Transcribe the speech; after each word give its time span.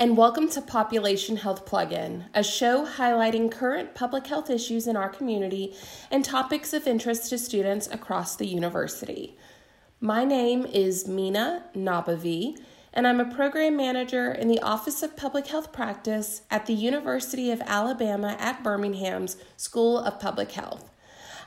and 0.00 0.16
welcome 0.16 0.48
to 0.48 0.62
Population 0.62 1.36
Health 1.36 1.66
Plug-in, 1.66 2.24
a 2.32 2.42
show 2.42 2.86
highlighting 2.86 3.52
current 3.52 3.94
public 3.94 4.26
health 4.26 4.48
issues 4.48 4.86
in 4.86 4.96
our 4.96 5.10
community 5.10 5.74
and 6.10 6.24
topics 6.24 6.72
of 6.72 6.86
interest 6.86 7.28
to 7.28 7.36
students 7.36 7.86
across 7.86 8.34
the 8.34 8.46
university. 8.46 9.36
My 10.00 10.24
name 10.24 10.64
is 10.64 11.06
Mina 11.06 11.66
Nabavi, 11.76 12.56
and 12.94 13.06
I'm 13.06 13.20
a 13.20 13.34
program 13.34 13.76
manager 13.76 14.32
in 14.32 14.48
the 14.48 14.60
Office 14.60 15.02
of 15.02 15.18
Public 15.18 15.48
Health 15.48 15.70
Practice 15.70 16.40
at 16.50 16.64
the 16.64 16.72
University 16.72 17.50
of 17.50 17.60
Alabama 17.66 18.36
at 18.40 18.64
Birmingham's 18.64 19.36
School 19.58 19.98
of 19.98 20.18
Public 20.18 20.52
Health. 20.52 20.90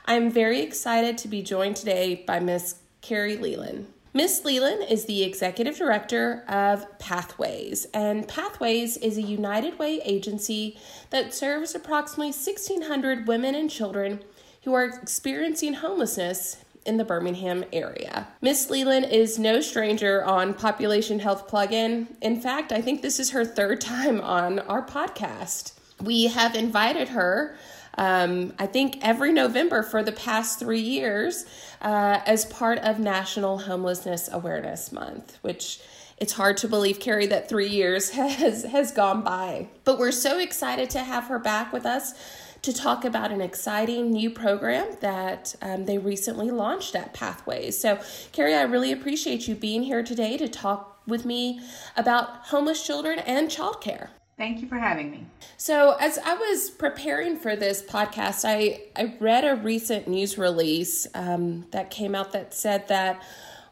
I'm 0.06 0.30
very 0.30 0.60
excited 0.60 1.18
to 1.18 1.26
be 1.26 1.42
joined 1.42 1.74
today 1.74 2.22
by 2.24 2.38
Ms. 2.38 2.76
Carrie 3.00 3.36
Leland. 3.36 3.88
Miss 4.16 4.44
Leland 4.44 4.84
is 4.88 5.06
the 5.06 5.24
executive 5.24 5.76
director 5.76 6.44
of 6.46 7.00
Pathways, 7.00 7.84
and 7.92 8.28
Pathways 8.28 8.96
is 8.96 9.18
a 9.18 9.22
United 9.22 9.76
Way 9.76 10.00
agency 10.04 10.78
that 11.10 11.34
serves 11.34 11.74
approximately 11.74 12.28
1,600 12.28 13.26
women 13.26 13.56
and 13.56 13.68
children 13.68 14.22
who 14.62 14.72
are 14.72 14.84
experiencing 14.84 15.74
homelessness 15.74 16.64
in 16.86 16.96
the 16.96 17.04
Birmingham 17.04 17.64
area. 17.72 18.28
Miss 18.40 18.70
Leland 18.70 19.06
is 19.06 19.36
no 19.36 19.60
stranger 19.60 20.22
on 20.22 20.54
Population 20.54 21.18
Health 21.18 21.48
Plugin. 21.48 22.06
In 22.22 22.40
fact, 22.40 22.70
I 22.70 22.80
think 22.80 23.02
this 23.02 23.18
is 23.18 23.30
her 23.30 23.44
third 23.44 23.80
time 23.80 24.20
on 24.20 24.60
our 24.60 24.86
podcast. 24.86 25.72
We 26.00 26.28
have 26.28 26.54
invited 26.54 27.08
her 27.08 27.56
um, 27.96 28.52
I 28.58 28.66
think 28.66 28.98
every 29.02 29.32
November 29.32 29.82
for 29.82 30.02
the 30.02 30.12
past 30.12 30.58
three 30.58 30.80
years 30.80 31.44
uh, 31.84 32.20
as 32.26 32.46
part 32.46 32.78
of 32.78 32.98
National 32.98 33.58
Homelessness 33.58 34.28
Awareness 34.32 34.90
Month, 34.90 35.38
which 35.42 35.80
it's 36.16 36.32
hard 36.32 36.56
to 36.58 36.68
believe, 36.68 36.98
Carrie, 36.98 37.26
that 37.26 37.48
three 37.48 37.68
years 37.68 38.10
has, 38.10 38.64
has 38.64 38.90
gone 38.90 39.22
by. 39.22 39.68
But 39.84 39.98
we're 39.98 40.10
so 40.10 40.38
excited 40.38 40.90
to 40.90 41.00
have 41.00 41.24
her 41.24 41.38
back 41.38 41.72
with 41.72 41.84
us 41.84 42.14
to 42.62 42.72
talk 42.72 43.04
about 43.04 43.30
an 43.30 43.42
exciting 43.42 44.10
new 44.10 44.30
program 44.30 44.96
that 45.00 45.54
um, 45.60 45.84
they 45.84 45.98
recently 45.98 46.50
launched 46.50 46.96
at 46.96 47.12
Pathways. 47.12 47.78
So, 47.78 48.00
Carrie, 48.32 48.54
I 48.54 48.62
really 48.62 48.90
appreciate 48.90 49.46
you 49.46 49.54
being 49.54 49.82
here 49.82 50.02
today 50.02 50.38
to 50.38 50.48
talk 50.48 51.02
with 51.06 51.26
me 51.26 51.60
about 51.94 52.46
homeless 52.46 52.82
children 52.84 53.18
and 53.18 53.50
childcare. 53.50 54.08
Thank 54.36 54.60
you 54.60 54.68
for 54.68 54.76
having 54.76 55.12
me. 55.12 55.26
So, 55.56 55.96
as 56.00 56.18
I 56.18 56.34
was 56.34 56.70
preparing 56.70 57.36
for 57.36 57.54
this 57.54 57.82
podcast, 57.82 58.44
I, 58.44 58.80
I 58.96 59.14
read 59.20 59.44
a 59.44 59.54
recent 59.54 60.08
news 60.08 60.36
release 60.36 61.06
um, 61.14 61.66
that 61.70 61.90
came 61.90 62.16
out 62.16 62.32
that 62.32 62.52
said 62.52 62.88
that 62.88 63.22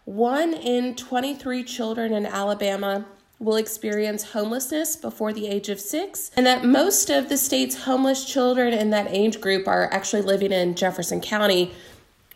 one 0.04 0.54
in 0.54 0.94
23 0.94 1.64
children 1.64 2.12
in 2.12 2.26
Alabama 2.26 3.04
will 3.40 3.56
experience 3.56 4.22
homelessness 4.22 4.94
before 4.94 5.32
the 5.32 5.48
age 5.48 5.68
of 5.68 5.80
six, 5.80 6.30
and 6.36 6.46
that 6.46 6.64
most 6.64 7.10
of 7.10 7.28
the 7.28 7.36
state's 7.36 7.82
homeless 7.82 8.24
children 8.24 8.72
in 8.72 8.90
that 8.90 9.08
age 9.10 9.40
group 9.40 9.66
are 9.66 9.92
actually 9.92 10.22
living 10.22 10.52
in 10.52 10.76
Jefferson 10.76 11.20
County, 11.20 11.72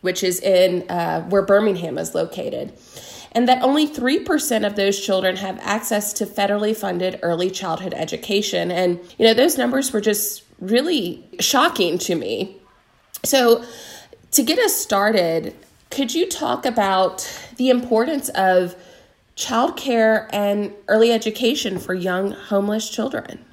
which 0.00 0.24
is 0.24 0.40
in 0.40 0.88
uh, 0.90 1.22
where 1.28 1.42
Birmingham 1.42 1.96
is 1.96 2.12
located 2.12 2.72
and 3.36 3.46
that 3.48 3.62
only 3.62 3.86
3% 3.86 4.66
of 4.66 4.76
those 4.76 4.98
children 4.98 5.36
have 5.36 5.58
access 5.60 6.14
to 6.14 6.24
federally 6.24 6.74
funded 6.74 7.20
early 7.22 7.50
childhood 7.50 7.92
education. 7.92 8.70
And, 8.70 8.98
you 9.18 9.26
know, 9.26 9.34
those 9.34 9.58
numbers 9.58 9.92
were 9.92 10.00
just 10.00 10.42
really 10.58 11.22
shocking 11.38 11.98
to 11.98 12.14
me. 12.14 12.56
So, 13.24 13.62
to 14.30 14.42
get 14.42 14.58
us 14.58 14.74
started, 14.74 15.54
could 15.90 16.14
you 16.14 16.26
talk 16.26 16.64
about 16.64 17.30
the 17.58 17.68
importance 17.68 18.30
of 18.30 18.74
childcare 19.36 20.30
and 20.32 20.72
early 20.88 21.12
education 21.12 21.78
for 21.78 21.92
young 21.92 22.30
homeless 22.30 22.88
children? 22.88 23.44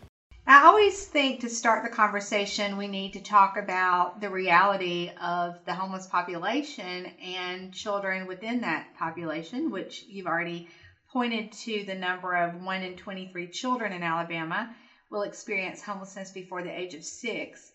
I 0.45 0.65
always 0.65 1.05
think 1.05 1.39
to 1.39 1.49
start 1.49 1.83
the 1.83 1.89
conversation, 1.89 2.75
we 2.75 2.87
need 2.87 3.13
to 3.13 3.21
talk 3.21 3.55
about 3.55 4.19
the 4.19 4.29
reality 4.29 5.09
of 5.21 5.57
the 5.63 5.73
homeless 5.73 6.05
population 6.05 7.05
and 7.21 7.73
children 7.73 8.27
within 8.27 8.59
that 8.61 8.93
population, 8.93 9.71
which 9.71 10.03
you've 10.05 10.27
already 10.27 10.67
pointed 11.13 11.53
to 11.63 11.83
the 11.83 11.95
number 11.95 12.35
of 12.35 12.55
1 12.55 12.83
in 12.83 12.97
23 12.97 13.47
children 13.47 13.93
in 13.93 14.03
Alabama 14.03 14.67
will 15.09 15.21
experience 15.21 15.81
homelessness 15.81 16.31
before 16.31 16.61
the 16.61 16.77
age 16.77 16.93
of 16.93 17.05
six. 17.05 17.71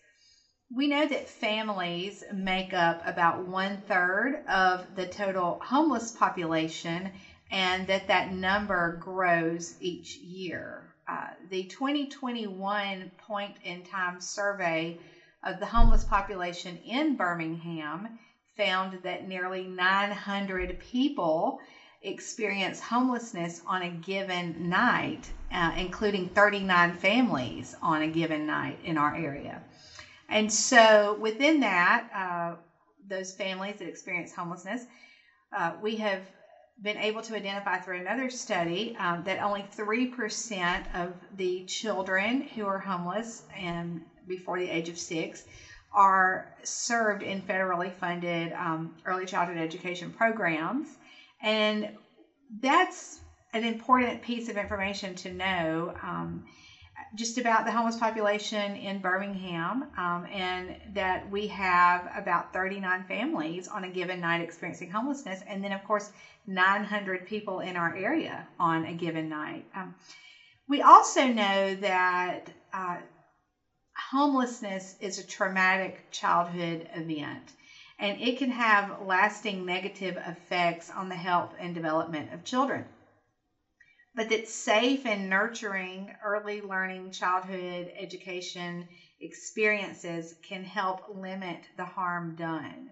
We 0.71 0.87
know 0.87 1.07
that 1.07 1.27
families 1.27 2.23
make 2.31 2.73
up 2.73 3.01
about 3.03 3.41
one 3.41 3.79
third 3.79 4.43
of 4.47 4.95
the 4.95 5.07
total 5.07 5.57
homeless 5.63 6.11
population 6.11 7.13
and 7.49 7.87
that 7.87 8.07
that 8.07 8.29
number 8.29 8.99
grows 8.99 9.73
each 9.79 10.17
year. 10.17 10.88
Uh, 11.09 11.25
the 11.49 11.63
2021 11.63 13.09
point 13.17 13.55
in 13.63 13.81
time 13.81 14.19
survey 14.19 14.95
of 15.43 15.57
the 15.57 15.65
homeless 15.65 16.03
population 16.03 16.77
in 16.85 17.15
Birmingham 17.15 18.07
found 18.55 19.01
that 19.01 19.27
nearly 19.27 19.65
900 19.65 20.77
people 20.77 21.57
experience 22.03 22.79
homelessness 22.79 23.59
on 23.65 23.81
a 23.81 23.89
given 23.89 24.69
night, 24.69 25.31
uh, 25.51 25.71
including 25.75 26.27
39 26.27 26.93
families 26.93 27.73
on 27.81 28.03
a 28.03 28.07
given 28.07 28.45
night 28.45 28.77
in 28.83 28.95
our 28.95 29.15
area. 29.15 29.63
And 30.27 30.51
so 30.51 31.17
within 31.19 31.59
that, 31.61 32.05
uh, 32.13 32.55
those 33.07 33.31
families 33.31 33.77
that 33.79 33.87
experience 33.87 34.31
homelessness, 34.31 34.85
uh, 35.51 35.71
we 35.81 35.95
have 35.95 36.21
been 36.81 36.97
able 36.97 37.21
to 37.21 37.35
identify 37.35 37.77
through 37.77 37.97
another 37.97 38.29
study 38.29 38.95
um, 38.97 39.23
that 39.23 39.41
only 39.41 39.63
3% 39.77 40.83
of 40.93 41.17
the 41.35 41.63
children 41.63 42.41
who 42.55 42.65
are 42.65 42.79
homeless 42.79 43.41
and 43.55 44.01
before 44.27 44.59
the 44.59 44.69
age 44.69 44.89
of 44.89 44.97
six 44.97 45.43
are 45.91 46.47
served 46.63 47.23
in 47.23 47.41
federally 47.41 47.93
funded 47.93 48.51
um, 48.53 48.93
early 49.05 49.25
childhood 49.25 49.57
education 49.57 50.11
programs. 50.11 50.97
And 51.41 51.89
that's 52.61 53.19
an 53.53 53.63
important 53.63 54.21
piece 54.21 54.47
of 54.47 54.57
information 54.57 55.15
to 55.15 55.31
know. 55.31 55.93
Um, 56.01 56.43
just 57.15 57.37
about 57.37 57.65
the 57.65 57.71
homeless 57.71 57.97
population 57.97 58.75
in 58.75 58.99
Birmingham, 58.99 59.83
um, 59.97 60.25
and 60.31 60.77
that 60.93 61.29
we 61.29 61.47
have 61.47 62.07
about 62.15 62.53
39 62.53 63.03
families 63.07 63.67
on 63.67 63.83
a 63.83 63.89
given 63.89 64.21
night 64.21 64.41
experiencing 64.41 64.91
homelessness, 64.91 65.41
and 65.47 65.63
then, 65.63 65.71
of 65.71 65.83
course, 65.83 66.11
900 66.45 67.25
people 67.25 67.59
in 67.61 67.75
our 67.75 67.95
area 67.95 68.47
on 68.59 68.85
a 68.85 68.93
given 68.93 69.27
night. 69.27 69.65
Um, 69.75 69.95
we 70.67 70.81
also 70.81 71.27
know 71.27 71.73
that 71.75 72.51
uh, 72.73 72.97
homelessness 74.11 74.95
is 74.99 75.17
a 75.17 75.23
traumatic 75.23 76.03
childhood 76.11 76.87
event, 76.93 77.53
and 77.97 78.19
it 78.21 78.37
can 78.37 78.51
have 78.51 79.01
lasting 79.01 79.65
negative 79.65 80.17
effects 80.17 80.91
on 80.91 81.09
the 81.09 81.15
health 81.15 81.55
and 81.59 81.73
development 81.73 82.31
of 82.33 82.43
children 82.43 82.85
but 84.19 84.27
that 84.27 84.49
safe 84.49 85.05
and 85.05 85.29
nurturing 85.29 86.11
early 86.21 86.61
learning 86.61 87.09
childhood 87.09 87.89
education 87.97 88.85
experiences 89.21 90.33
can 90.45 90.61
help 90.61 90.99
limit 91.07 91.61
the 91.77 91.85
harm 91.85 92.35
done. 92.35 92.89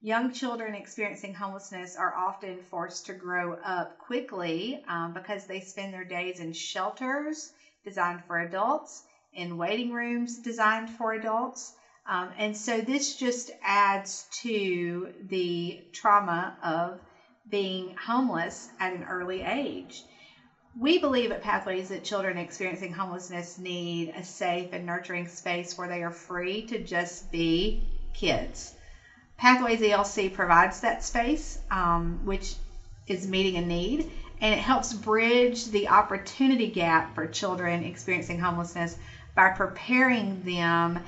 Young 0.00 0.32
children 0.32 0.74
experiencing 0.74 1.34
homelessness 1.34 1.94
are 1.94 2.16
often 2.16 2.58
forced 2.70 3.04
to 3.04 3.12
grow 3.12 3.52
up 3.62 3.98
quickly 3.98 4.82
um, 4.88 5.12
because 5.12 5.44
they 5.44 5.60
spend 5.60 5.92
their 5.92 6.04
days 6.04 6.40
in 6.40 6.54
shelters 6.54 7.50
designed 7.84 8.24
for 8.24 8.38
adults, 8.38 9.02
in 9.34 9.58
waiting 9.58 9.92
rooms 9.92 10.38
designed 10.38 10.88
for 10.88 11.12
adults. 11.12 11.74
Um, 12.06 12.32
and 12.38 12.56
so 12.56 12.80
this 12.80 13.14
just 13.14 13.50
adds 13.62 14.24
to 14.40 15.10
the 15.28 15.82
trauma 15.92 16.54
of 16.62 16.98
being 17.46 17.94
homeless 18.06 18.70
at 18.80 18.94
an 18.94 19.04
early 19.04 19.42
age. 19.42 20.02
We 20.78 20.98
believe 20.98 21.30
at 21.32 21.40
Pathways 21.40 21.88
that 21.88 22.04
children 22.04 22.36
experiencing 22.36 22.92
homelessness 22.92 23.56
need 23.56 24.12
a 24.14 24.22
safe 24.22 24.68
and 24.72 24.84
nurturing 24.84 25.26
space 25.26 25.78
where 25.78 25.88
they 25.88 26.02
are 26.02 26.10
free 26.10 26.62
to 26.64 26.78
just 26.78 27.30
be 27.30 27.80
kids. 28.12 28.74
Pathways 29.38 29.80
ELC 29.80 30.30
provides 30.34 30.80
that 30.80 31.02
space, 31.02 31.56
um, 31.70 32.20
which 32.24 32.56
is 33.06 33.26
meeting 33.26 33.56
a 33.56 33.62
need, 33.62 34.06
and 34.42 34.52
it 34.52 34.58
helps 34.58 34.92
bridge 34.92 35.64
the 35.64 35.88
opportunity 35.88 36.68
gap 36.68 37.14
for 37.14 37.26
children 37.26 37.82
experiencing 37.82 38.38
homelessness 38.38 38.96
by 39.34 39.48
preparing 39.48 40.42
them 40.42 40.98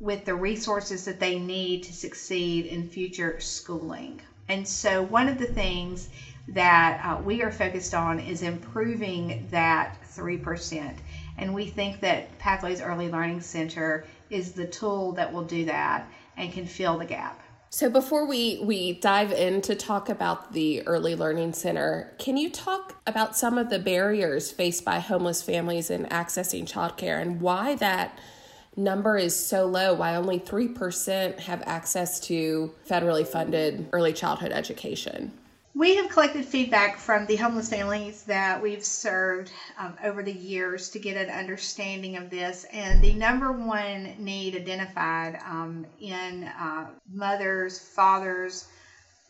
with 0.00 0.24
the 0.24 0.34
resources 0.34 1.04
that 1.04 1.18
they 1.18 1.36
need 1.36 1.82
to 1.82 1.92
succeed 1.92 2.64
in 2.64 2.84
future 2.84 3.36
schooling. 3.38 4.20
And 4.48 4.66
so, 4.66 5.02
one 5.02 5.28
of 5.28 5.36
the 5.38 5.46
things 5.46 6.08
that 6.48 7.00
uh, 7.04 7.22
we 7.22 7.42
are 7.42 7.50
focused 7.50 7.94
on 7.94 8.20
is 8.20 8.42
improving 8.42 9.46
that 9.50 9.96
3%. 10.14 10.96
And 11.38 11.54
we 11.54 11.66
think 11.66 12.00
that 12.00 12.38
Pathways 12.38 12.80
Early 12.80 13.08
Learning 13.08 13.40
Center 13.40 14.04
is 14.30 14.52
the 14.52 14.66
tool 14.66 15.12
that 15.12 15.32
will 15.32 15.44
do 15.44 15.64
that 15.64 16.08
and 16.36 16.52
can 16.52 16.66
fill 16.66 16.98
the 16.98 17.04
gap. 17.04 17.40
So 17.70 17.90
before 17.90 18.24
we 18.24 18.60
we 18.62 18.92
dive 18.92 19.32
in 19.32 19.60
to 19.62 19.74
talk 19.74 20.08
about 20.08 20.52
the 20.52 20.86
Early 20.86 21.16
Learning 21.16 21.52
Center, 21.52 22.14
can 22.20 22.36
you 22.36 22.48
talk 22.48 23.02
about 23.04 23.36
some 23.36 23.58
of 23.58 23.68
the 23.68 23.80
barriers 23.80 24.52
faced 24.52 24.84
by 24.84 25.00
homeless 25.00 25.42
families 25.42 25.90
in 25.90 26.04
accessing 26.06 26.70
childcare 26.70 27.20
and 27.20 27.40
why 27.40 27.74
that 27.76 28.16
number 28.76 29.16
is 29.16 29.34
so 29.34 29.66
low, 29.66 29.92
why 29.92 30.14
only 30.14 30.38
3% 30.38 31.40
have 31.40 31.64
access 31.66 32.20
to 32.20 32.72
federally 32.88 33.26
funded 33.26 33.88
early 33.92 34.12
childhood 34.12 34.52
education? 34.52 35.32
We 35.76 35.96
have 35.96 36.08
collected 36.08 36.44
feedback 36.44 36.96
from 36.96 37.26
the 37.26 37.34
homeless 37.34 37.68
families 37.68 38.22
that 38.24 38.62
we've 38.62 38.84
served 38.84 39.50
um, 39.76 39.96
over 40.04 40.22
the 40.22 40.32
years 40.32 40.88
to 40.90 41.00
get 41.00 41.16
an 41.16 41.28
understanding 41.28 42.14
of 42.16 42.30
this. 42.30 42.64
And 42.70 43.02
the 43.02 43.12
number 43.12 43.50
one 43.50 44.14
need 44.16 44.54
identified 44.54 45.36
um, 45.44 45.84
in 45.98 46.44
uh, 46.44 46.90
mothers, 47.12 47.76
fathers, 47.76 48.64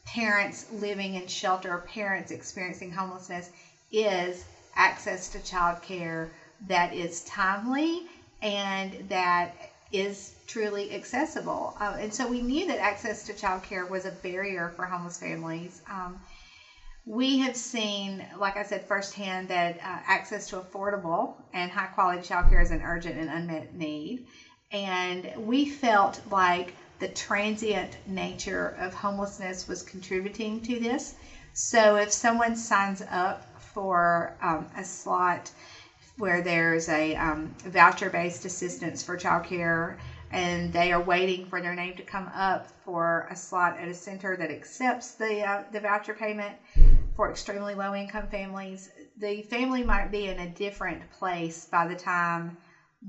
parents 0.05 0.67
living 0.70 1.14
in 1.14 1.26
shelter, 1.29 1.79
parents 1.79 2.31
experiencing 2.31 2.93
homelessness 2.93 3.49
is 3.91 4.44
access 4.76 5.29
to 5.29 5.41
child 5.41 5.81
care 5.81 6.29
that 6.69 6.93
is 6.93 7.20
timely 7.23 8.02
and 8.43 8.93
that 9.08 9.50
is 9.93 10.32
truly 10.46 10.93
accessible. 10.93 11.75
Uh, 11.81 11.96
and 11.99 12.12
so 12.12 12.26
we 12.26 12.41
knew 12.41 12.67
that 12.67 12.79
access 12.79 13.23
to 13.25 13.32
child 13.32 13.62
care 13.62 13.87
was 13.87 14.05
a 14.05 14.11
barrier 14.11 14.69
for 14.76 14.85
homeless 14.87 15.17
families. 15.17 15.81
Um, 15.88 16.19
we 17.06 17.39
have 17.39 17.56
seen, 17.56 18.27
like 18.39 18.56
I 18.56 18.62
said 18.62 18.83
firsthand, 18.87 19.49
that 19.49 19.77
uh, 19.77 20.01
access 20.06 20.49
to 20.49 20.56
affordable 20.56 21.35
and 21.53 21.71
high 21.71 21.87
quality 21.87 22.23
childcare 22.23 22.62
is 22.62 22.71
an 22.71 22.83
urgent 22.83 23.19
and 23.19 23.29
unmet 23.29 23.75
need. 23.75 24.25
And 24.71 25.31
we 25.37 25.67
felt 25.67 26.21
like 26.31 26.75
the 26.99 27.09
transient 27.09 27.99
nature 28.06 28.75
of 28.79 28.95
homelessness 28.95 29.69
was 29.69 29.83
contributing 29.83 30.62
to 30.62 30.79
this. 30.79 31.15
So 31.53 31.97
if 31.97 32.11
someone 32.11 32.56
signs 32.56 33.03
up 33.11 33.45
for 33.61 34.33
um, 34.41 34.67
a 34.77 34.85
slot 34.85 35.51
where 36.17 36.41
there's 36.41 36.89
a 36.89 37.15
um, 37.17 37.55
voucher 37.67 38.09
based 38.09 38.45
assistance 38.45 39.03
for 39.03 39.17
childcare 39.17 39.97
and 40.31 40.73
they 40.73 40.91
are 40.91 41.01
waiting 41.01 41.45
for 41.45 41.61
their 41.61 41.75
name 41.75 41.95
to 41.97 42.03
come 42.03 42.29
up 42.35 42.67
for 42.85 43.27
a 43.31 43.37
slot 43.37 43.77
at 43.79 43.89
a 43.89 43.95
center 43.95 44.37
that 44.37 44.51
accepts 44.51 45.12
the 45.12 45.43
uh, 45.43 45.62
the 45.71 45.81
voucher 45.81 46.15
payment 46.15 46.56
for 47.14 47.31
extremely 47.31 47.75
low 47.75 47.94
income 47.94 48.26
families. 48.26 48.88
The 49.16 49.43
family 49.43 49.82
might 49.82 50.11
be 50.11 50.26
in 50.26 50.38
a 50.38 50.46
different 50.46 51.08
place 51.11 51.66
by 51.70 51.87
the 51.87 51.94
time 51.94 52.52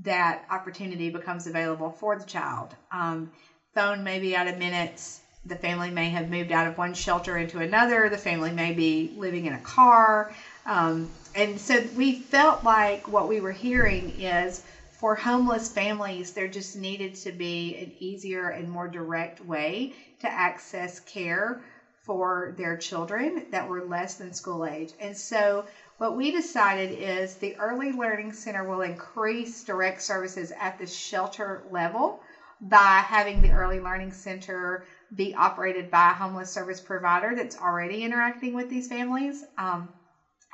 that 0.02 0.44
opportunity 0.50 1.08
becomes 1.08 1.46
available 1.46 1.90
for 1.90 2.16
the 2.16 2.24
child. 2.24 2.74
Um, 2.92 3.28
phone 3.74 4.02
may 4.04 4.18
be 4.18 4.34
out 4.34 4.46
of 4.46 4.56
minutes. 4.56 5.20
The 5.44 5.56
family 5.56 5.90
may 5.90 6.10
have 6.10 6.28
moved 6.28 6.52
out 6.52 6.66
of 6.66 6.76
one 6.76 6.94
shelter 6.94 7.36
into 7.36 7.60
another. 7.60 8.08
The 8.08 8.18
family 8.18 8.52
may 8.52 8.72
be 8.72 9.10
living 9.16 9.46
in 9.46 9.54
a 9.54 9.58
car. 9.58 10.32
Um, 10.66 11.08
and 11.34 11.58
so 11.58 11.80
we 11.94 12.12
felt 12.12 12.64
like 12.64 13.08
what 13.08 13.28
we 13.28 13.40
were 13.40 13.52
hearing 13.52 14.10
is 14.18 14.60
for 14.90 15.14
homeless 15.14 15.68
families, 15.68 16.30
there 16.30 16.48
just 16.48 16.74
needed 16.74 17.14
to 17.16 17.30
be 17.30 17.76
an 17.76 17.92
easier 17.98 18.48
and 18.48 18.70
more 18.70 18.88
direct 18.88 19.40
way 19.40 19.92
to 20.20 20.32
access 20.32 21.00
care 21.00 21.58
for 22.06 22.54
their 22.56 22.76
children 22.76 23.46
that 23.50 23.68
were 23.68 23.84
less 23.84 24.14
than 24.14 24.32
school 24.32 24.64
age. 24.64 24.92
And 25.00 25.16
so 25.16 25.66
what 25.98 26.16
we 26.16 26.30
decided 26.30 26.92
is 26.92 27.34
the 27.34 27.56
Early 27.56 27.92
Learning 27.92 28.32
Center 28.32 28.64
will 28.64 28.82
increase 28.82 29.64
direct 29.64 30.00
services 30.00 30.52
at 30.58 30.78
the 30.78 30.86
shelter 30.86 31.62
level 31.70 32.20
by 32.60 33.00
having 33.00 33.42
the 33.42 33.50
Early 33.50 33.80
Learning 33.80 34.12
Center 34.12 34.86
be 35.14 35.34
operated 35.34 35.90
by 35.90 36.10
a 36.10 36.14
homeless 36.14 36.50
service 36.50 36.80
provider 36.80 37.34
that's 37.34 37.56
already 37.58 38.04
interacting 38.04 38.54
with 38.54 38.70
these 38.70 38.88
families. 38.88 39.44
Um, 39.58 39.88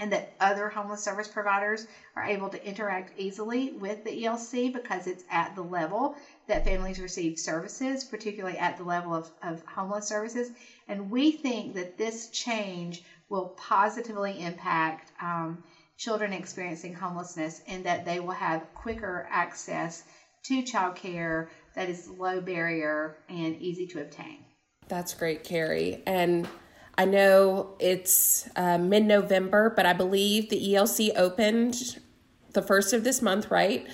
and 0.03 0.11
that 0.11 0.33
other 0.41 0.69
homeless 0.69 1.01
service 1.01 1.29
providers 1.29 1.87
are 2.17 2.25
able 2.25 2.49
to 2.49 2.67
interact 2.67 3.13
easily 3.17 3.71
with 3.75 4.03
the 4.03 4.25
ELC 4.25 4.73
because 4.73 5.07
it's 5.07 5.23
at 5.31 5.55
the 5.55 5.63
level 5.63 6.17
that 6.49 6.65
families 6.65 6.99
receive 6.99 7.39
services, 7.39 8.03
particularly 8.03 8.59
at 8.59 8.77
the 8.77 8.83
level 8.83 9.15
of, 9.15 9.31
of 9.45 9.65
homeless 9.65 10.09
services. 10.09 10.51
And 10.89 11.09
we 11.09 11.31
think 11.31 11.77
that 11.77 11.99
this 11.99 12.31
change 12.31 13.05
will 13.29 13.51
positively 13.51 14.43
impact 14.43 15.13
um, 15.23 15.63
children 15.97 16.33
experiencing 16.33 16.95
homelessness 16.95 17.63
and 17.69 17.87
that 17.87 18.05
they 18.05 18.19
will 18.19 18.33
have 18.33 18.75
quicker 18.75 19.29
access 19.31 20.03
to 20.47 20.65
child 20.65 20.97
care 20.97 21.49
that 21.77 21.89
is 21.89 22.09
low 22.09 22.41
barrier 22.41 23.19
and 23.29 23.55
easy 23.63 23.87
to 23.87 24.01
obtain. 24.01 24.39
That's 24.89 25.15
great, 25.15 25.45
Carrie. 25.45 26.03
And 26.09 26.49
I 26.97 27.05
know 27.07 27.75
it's 27.79 28.49
uh, 28.55 28.79
mid 28.79 29.05
November, 29.05 29.73
but 29.75 29.87
I 29.87 29.93
believe 29.93 30.51
the 30.51 30.61
ELC 30.75 31.11
opened 31.17 31.99
the 32.53 32.63
first 32.63 32.93
of 32.93 33.05
this 33.05 33.23
month, 33.23 33.51
right? 33.51 33.87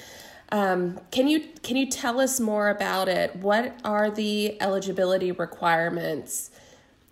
Um, 0.51 1.01
can 1.11 1.29
you 1.29 1.45
can 1.63 1.77
you 1.77 1.87
tell 1.87 2.21
us 2.21 2.41
more 2.41 2.71
about 2.71 3.09
it? 3.09 3.37
What 3.37 3.79
are 3.85 4.11
the 4.11 4.61
eligibility 4.61 5.31
requirements? 5.31 6.51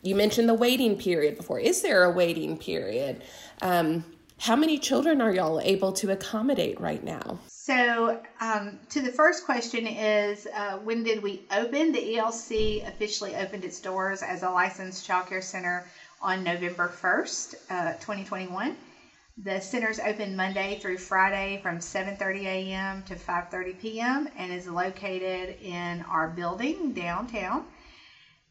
You 0.03 0.15
mentioned 0.15 0.49
the 0.49 0.55
waiting 0.55 0.97
period 0.97 1.37
before. 1.37 1.61
Is 1.61 1.83
there 1.83 2.05
a 2.05 2.11
waiting 2.11 2.57
period? 2.57 3.23
Um, 3.61 4.05
how 4.39 4.57
many 4.57 4.79
children 4.79 5.21
are 5.21 5.33
y'all 5.33 5.61
able 5.61 5.93
to 5.95 6.11
accommodate 6.11 6.81
right 6.81 7.03
now? 7.03 7.39
So, 7.67 8.15
um, 8.39 8.79
to 8.91 9.01
the 9.01 9.11
first 9.11 9.43
question 9.43 9.89
is 9.89 10.47
uh, 10.55 10.77
when 10.77 11.03
did 11.03 11.21
we 11.21 11.43
open? 11.51 11.91
The 11.91 12.15
ELC 12.15 12.87
officially 12.87 13.35
opened 13.35 13.65
its 13.65 13.81
doors 13.81 14.23
as 14.23 14.43
a 14.45 14.51
licensed 14.51 15.05
child 15.05 15.27
care 15.27 15.41
center 15.41 15.85
on 16.21 16.45
November 16.45 16.87
1st, 16.87 17.55
uh, 17.69 17.93
2021. 17.95 18.77
The 19.37 19.61
center 19.61 19.89
is 19.89 19.99
open 19.99 20.37
Monday 20.37 20.77
through 20.77 20.99
Friday 20.99 21.59
from 21.61 21.81
7:30 21.81 22.45
a.m. 22.45 23.03
to 23.03 23.17
5:30 23.17 23.77
p.m. 23.77 24.29
and 24.37 24.53
is 24.53 24.69
located 24.69 25.57
in 25.61 26.03
our 26.03 26.29
building 26.29 26.93
downtown. 26.93 27.65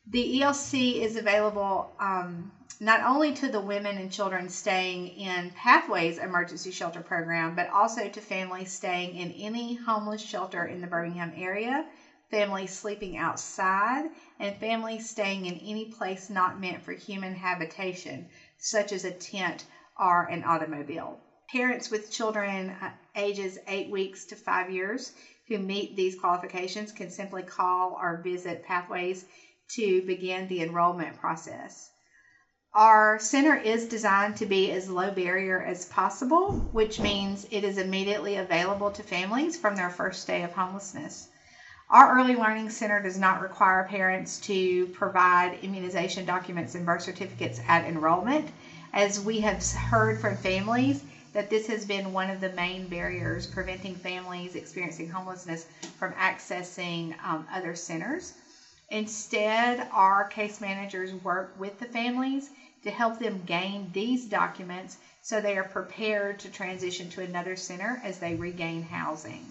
The 0.08 0.40
ELC 0.42 1.02
is 1.02 1.16
available 1.16 1.92
um, 2.00 2.52
not 2.80 3.02
only 3.02 3.34
to 3.34 3.50
the 3.50 3.60
women 3.60 3.98
and 3.98 4.12
children 4.12 4.50
staying 4.50 5.08
in 5.08 5.50
Pathways 5.52 6.20
Emergency 6.20 6.70
Shelter 6.70 7.02
Program, 7.02 7.56
but 7.56 7.70
also 7.72 8.08
to 8.08 8.22
families 8.22 8.72
staying 8.72 9.16
in 9.16 9.32
any 9.32 9.74
homeless 9.74 10.22
shelter 10.22 10.66
in 10.66 10.82
the 10.82 10.88
Birmingham 10.88 11.34
area, 11.36 11.86
families 12.30 12.72
sleeping 12.72 13.18
outside, 13.18 14.06
and 14.40 14.60
families 14.60 15.10
staying 15.10 15.46
in 15.46 15.58
any 15.58 15.86
place 15.86 16.30
not 16.30 16.60
meant 16.60 16.84
for 16.84 16.94
human 16.94 17.34
habitation, 17.34 18.28
such 18.58 18.92
as 18.92 19.06
a 19.06 19.12
tent 19.12 19.66
or 19.98 20.26
an 20.26 20.44
automobile. 20.44 21.20
Parents 21.50 21.90
with 21.90 22.12
children 22.12 22.70
uh, 22.82 22.92
ages 23.16 23.58
8 23.68 23.90
weeks 23.90 24.26
to 24.26 24.36
5 24.36 24.70
years 24.70 25.12
who 25.48 25.58
meet 25.58 25.96
these 25.96 26.16
qualifications 26.16 26.92
can 26.92 27.10
simply 27.10 27.44
call 27.44 27.98
or 28.00 28.20
visit 28.24 28.64
Pathways 28.64 29.26
to 29.70 30.02
begin 30.04 30.48
the 30.48 30.62
enrollment 30.62 31.18
process. 31.20 31.90
Our 32.74 33.20
center 33.20 33.56
is 33.56 33.86
designed 33.86 34.36
to 34.38 34.46
be 34.46 34.70
as 34.70 34.90
low 34.90 35.10
barrier 35.10 35.62
as 35.62 35.86
possible, 35.86 36.52
which 36.74 37.00
means 37.00 37.46
it 37.50 37.64
is 37.64 37.78
immediately 37.78 38.36
available 38.36 38.92
to 38.92 39.02
families 39.02 39.56
from 39.56 39.76
their 39.76 39.90
first 39.90 40.28
day 40.28 40.44
of 40.44 40.52
homelessness. 40.54 41.30
Our 41.90 42.18
Early 42.18 42.36
Learning 42.36 42.70
Center 42.70 43.00
does 43.00 43.18
not 43.18 43.40
require 43.40 43.84
parents 43.84 44.38
to 44.40 44.88
provide 44.88 45.54
immunization 45.62 46.26
documents 46.26 46.76
and 46.76 46.86
birth 46.86 47.04
certificates 47.04 47.62
at 47.68 47.86
enrollment, 47.86 48.50
as 48.92 49.20
we 49.20 49.40
have 49.42 49.64
heard 49.72 50.20
from 50.20 50.36
families 50.36 51.04
that 51.32 51.50
this 51.50 51.68
has 51.68 51.86
been 51.86 52.12
one 52.12 52.30
of 52.30 52.40
the 52.40 52.50
main 52.50 52.88
barriers 52.88 53.46
preventing 53.46 53.96
families 53.96 54.56
experiencing 54.56 55.10
homelessness 55.10 55.66
from 56.00 56.12
accessing 56.14 57.14
um, 57.24 57.46
other 57.52 57.76
centers. 57.76 58.34
Instead, 58.90 59.88
our 59.92 60.24
case 60.26 60.62
managers 60.62 61.14
work 61.14 61.50
with 61.58 61.78
the 61.80 61.88
families 61.88 62.50
to 62.84 62.92
help 62.92 63.18
them 63.18 63.44
gain 63.44 63.90
these 63.94 64.26
documents 64.26 64.96
so 65.22 65.42
they 65.42 65.58
are 65.58 65.64
prepared 65.64 66.40
to 66.40 66.50
transition 66.50 67.10
to 67.10 67.22
another 67.22 67.56
center 67.56 68.00
as 68.04 68.20
they 68.20 68.36
regain 68.36 68.84
housing. 68.84 69.44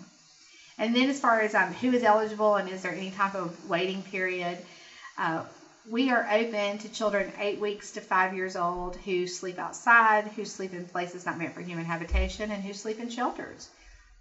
And 0.79 0.95
then, 0.95 1.09
as 1.09 1.21
far 1.21 1.41
as 1.41 1.55
um, 1.55 1.73
who 1.73 1.93
is 1.93 2.03
eligible 2.03 2.57
and 2.57 2.69
is 2.69 2.83
there 2.83 2.95
any 2.95 3.11
type 3.11 3.35
of 3.35 3.69
waiting 3.69 4.03
period, 4.03 4.63
uh, 5.19 5.43
we 5.89 6.11
are 6.11 6.25
open 6.31 6.79
to 6.79 6.89
children 6.89 7.31
eight 7.39 7.59
weeks 7.59 7.91
to 7.93 8.01
five 8.01 8.33
years 8.33 8.57
old 8.57 8.97
who 8.97 9.27
sleep 9.27 9.59
outside, 9.59 10.27
who 10.29 10.45
sleep 10.45 10.73
in 10.73 10.87
places 10.87 11.27
not 11.27 11.37
meant 11.37 11.53
for 11.53 11.61
human 11.61 11.85
habitation, 11.85 12.51
and 12.51 12.63
who 12.63 12.73
sleep 12.73 13.01
in 13.01 13.09
shelters. 13.09 13.69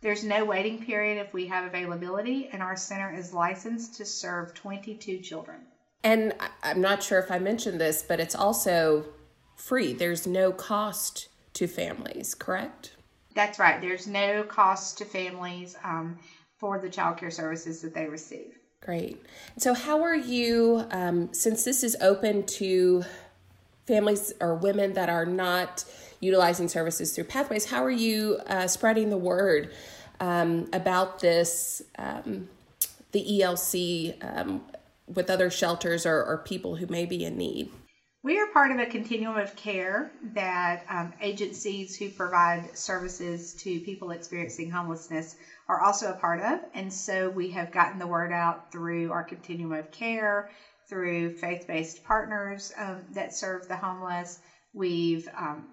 There's 0.04 0.26
no 0.26 0.44
waiting 0.44 0.84
period 0.84 1.18
if 1.18 1.34
we 1.34 1.48
have 1.48 1.64
availability, 1.64 2.50
and 2.52 2.62
our 2.62 2.76
center 2.76 3.14
is 3.14 3.34
licensed 3.34 3.96
to 3.96 4.06
serve 4.06 4.54
22 4.54 5.20
children. 5.20 5.62
And 6.04 6.34
I'm 6.62 6.82
not 6.82 7.02
sure 7.02 7.20
if 7.20 7.32
I 7.32 7.40
mentioned 7.40 7.80
this, 7.80 8.04
but 8.06 8.20
it's 8.20 8.36
also 8.36 9.06
free. 9.56 9.94
There's 9.94 10.28
no 10.28 10.52
cost 10.52 11.30
to 11.54 11.68
families, 11.68 12.36
correct? 12.36 12.98
That's 13.34 13.60
right. 13.60 13.80
There's 13.80 14.06
no 14.06 14.44
cost 14.44 14.98
to 14.98 15.06
families 15.06 15.78
um, 15.86 16.20
for 16.60 16.80
the 16.80 16.90
child 16.90 17.16
care 17.16 17.32
services 17.32 17.82
that 17.82 17.94
they 17.94 18.08
receive. 18.08 18.60
Great. 18.82 19.26
So, 19.58 19.74
how 19.74 20.04
are 20.04 20.18
you, 20.18 20.86
um, 20.92 21.34
since 21.34 21.64
this 21.64 21.82
is 21.82 21.96
open 22.02 22.46
to 22.58 23.06
families 23.88 24.34
or 24.40 24.56
women 24.56 24.94
that 24.94 25.10
are 25.10 25.26
not 25.26 25.86
utilizing 26.20 26.68
services 26.68 27.14
through 27.14 27.26
Pathways, 27.26 27.66
how 27.66 27.84
are 27.84 27.92
you 27.92 28.40
uh, 28.48 28.68
spreading 28.68 29.10
the 29.10 29.18
word 29.18 29.74
um, 30.20 30.70
about 30.74 31.20
this, 31.20 31.82
um, 31.98 32.48
the 33.12 33.40
ELC, 33.42 34.16
um, 34.38 34.64
with 35.08 35.30
other 35.30 35.50
shelters 35.50 36.06
or, 36.06 36.24
or 36.24 36.38
people 36.38 36.76
who 36.76 36.88
may 36.88 37.06
be 37.06 37.26
in 37.26 37.38
need? 37.38 37.70
We 38.24 38.40
are 38.40 38.48
part 38.54 38.72
of 38.72 38.80
a 38.80 38.86
continuum 38.86 39.38
of 39.38 39.54
care 39.58 40.14
that 40.34 40.86
um, 40.90 41.14
agencies 41.20 41.98
who 41.98 42.10
provide 42.10 42.78
services 42.78 43.54
to 43.56 43.82
people 43.82 44.12
experiencing 44.12 44.72
homelessness 44.72 45.36
are 45.68 45.82
also 45.82 46.12
a 46.12 46.16
part 46.16 46.40
of. 46.40 46.62
And 46.74 46.92
so 46.92 47.30
we 47.30 47.52
have 47.52 47.74
gotten 47.74 48.00
the 48.00 48.08
word 48.08 48.32
out 48.32 48.72
through 48.72 49.12
our 49.12 49.26
continuum 49.26 49.74
of 49.74 49.92
care, 49.92 50.52
through 50.94 51.36
faith 51.38 51.66
based 51.66 52.04
partners 52.04 52.72
um, 52.78 53.02
that 53.14 53.34
serve 53.34 53.68
the 53.68 53.76
homeless. 53.76 54.40
We've 54.74 55.28
um, 55.36 55.66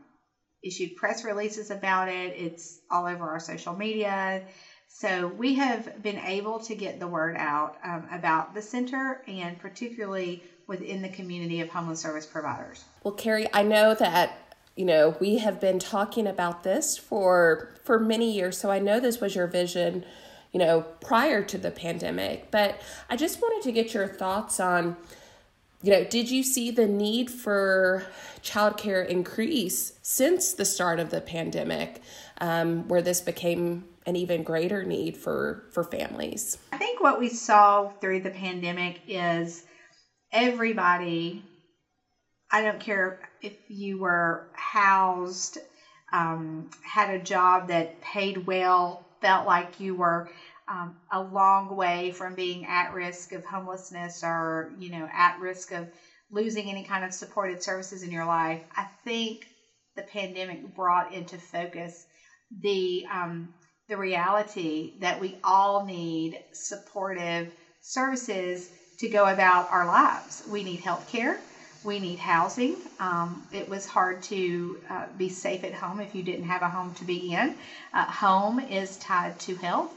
issued 0.64 0.96
press 0.96 1.24
releases 1.24 1.70
about 1.70 2.08
it, 2.08 2.34
it's 2.36 2.80
all 2.90 3.06
over 3.06 3.28
our 3.28 3.40
social 3.40 3.76
media. 3.76 4.42
So 4.88 5.28
we 5.28 5.54
have 5.54 6.02
been 6.02 6.18
able 6.18 6.58
to 6.60 6.74
get 6.74 6.98
the 6.98 7.06
word 7.06 7.36
out 7.36 7.76
um, 7.84 8.08
about 8.10 8.54
the 8.54 8.62
center 8.62 9.22
and 9.28 9.58
particularly 9.58 10.42
within 10.66 11.02
the 11.02 11.08
community 11.10 11.60
of 11.60 11.68
homeless 11.68 12.00
service 12.00 12.26
providers. 12.26 12.84
Well, 13.04 13.14
Carrie, 13.14 13.48
I 13.52 13.62
know 13.62 13.94
that 13.94 14.56
you 14.74 14.86
know 14.86 15.16
we 15.20 15.38
have 15.38 15.60
been 15.60 15.78
talking 15.78 16.26
about 16.26 16.62
this 16.64 16.96
for 16.96 17.74
for 17.84 18.00
many 18.00 18.32
years, 18.32 18.56
so 18.56 18.70
I 18.70 18.78
know 18.78 19.00
this 19.00 19.20
was 19.20 19.34
your 19.34 19.46
vision, 19.46 20.04
you 20.52 20.58
know, 20.58 20.82
prior 21.00 21.42
to 21.44 21.58
the 21.58 21.70
pandemic. 21.70 22.50
But 22.50 22.80
I 23.08 23.16
just 23.16 23.40
wanted 23.40 23.62
to 23.64 23.72
get 23.72 23.94
your 23.94 24.08
thoughts 24.08 24.58
on, 24.58 24.96
you 25.82 25.92
know, 25.92 26.04
did 26.04 26.30
you 26.30 26.42
see 26.42 26.70
the 26.70 26.86
need 26.86 27.30
for 27.30 28.04
childcare 28.42 29.06
increase 29.06 29.92
since 30.02 30.52
the 30.52 30.64
start 30.64 30.98
of 30.98 31.10
the 31.10 31.20
pandemic, 31.20 32.02
um, 32.40 32.88
where 32.88 33.02
this 33.02 33.20
became 33.20 33.84
an 34.06 34.16
even 34.16 34.42
greater 34.42 34.82
need 34.84 35.16
for 35.16 35.64
for 35.72 35.84
families? 35.84 36.58
I 36.72 36.78
think 36.78 37.00
what 37.00 37.20
we 37.20 37.28
saw 37.28 37.88
through 38.00 38.20
the 38.20 38.30
pandemic 38.30 39.00
is 39.06 39.64
everybody, 40.32 41.44
I 42.50 42.62
don't 42.62 42.80
care 42.80 43.20
if 43.42 43.54
you 43.68 43.98
were 43.98 44.48
housed, 44.52 45.58
um, 46.12 46.70
had 46.82 47.14
a 47.14 47.22
job 47.22 47.68
that 47.68 48.00
paid 48.00 48.46
well, 48.46 49.06
felt 49.20 49.46
like 49.46 49.80
you 49.80 49.94
were 49.94 50.28
um, 50.68 50.94
a 51.10 51.20
long 51.20 51.68
way 51.74 52.10
from 52.10 52.34
being 52.34 52.64
at 52.66 52.92
risk 52.92 53.32
of 53.32 53.44
homelessness 53.44 54.22
or, 54.22 54.70
you 54.78 54.90
know, 54.90 55.08
at 55.12 55.38
risk 55.38 55.72
of 55.72 55.88
losing 56.30 56.70
any 56.70 56.84
kind 56.84 57.04
of 57.04 57.12
supported 57.12 57.62
services 57.62 58.02
in 58.02 58.10
your 58.10 58.24
life. 58.24 58.60
I 58.76 58.86
think 59.04 59.46
the 59.96 60.02
pandemic 60.02 60.62
brought 60.74 61.12
into 61.12 61.38
focus 61.38 62.06
the 62.60 63.04
um, 63.10 63.50
the 63.88 63.96
reality 63.96 64.92
that 65.00 65.18
we 65.18 65.36
all 65.42 65.84
need 65.84 66.38
supportive 66.52 67.52
services 67.80 68.68
to 68.98 69.08
go 69.08 69.26
about 69.26 69.66
our 69.70 69.86
lives. 69.86 70.42
We 70.48 70.62
need 70.62 70.80
health 70.80 71.08
care. 71.10 71.36
We 71.82 71.98
need 71.98 72.18
housing. 72.18 72.76
Um, 72.98 73.42
it 73.52 73.68
was 73.68 73.86
hard 73.86 74.22
to 74.24 74.78
uh, 74.88 75.06
be 75.16 75.28
safe 75.28 75.64
at 75.64 75.72
home 75.72 76.00
if 76.00 76.14
you 76.14 76.22
didn't 76.22 76.44
have 76.44 76.62
a 76.62 76.68
home 76.68 76.92
to 76.94 77.04
be 77.04 77.32
in. 77.32 77.54
Uh, 77.92 78.04
home 78.04 78.60
is 78.60 78.96
tied 78.96 79.38
to 79.40 79.54
health. 79.54 79.94